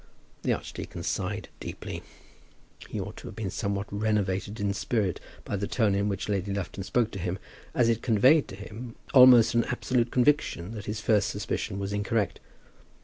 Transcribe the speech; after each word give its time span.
The 0.41 0.53
archdeacon 0.53 1.03
sighed 1.03 1.49
deeply. 1.59 2.01
He 2.89 2.99
ought 2.99 3.17
to 3.17 3.27
have 3.27 3.35
been 3.35 3.51
somewhat 3.51 3.85
renovated 3.91 4.59
in 4.59 4.73
spirit 4.73 5.19
by 5.45 5.57
the 5.57 5.67
tone 5.67 5.93
in 5.93 6.09
which 6.09 6.27
Lady 6.27 6.51
Lufton 6.51 6.81
spoke 6.83 7.11
to 7.11 7.19
him, 7.19 7.37
as 7.75 7.87
it 7.87 8.01
conveyed 8.01 8.47
to 8.47 8.55
him 8.55 8.95
almost 9.13 9.53
an 9.53 9.63
absolute 9.65 10.09
conviction 10.09 10.71
that 10.71 10.85
his 10.87 11.01
first 11.01 11.29
suspicion 11.29 11.77
was 11.77 11.93
incorrect. 11.93 12.39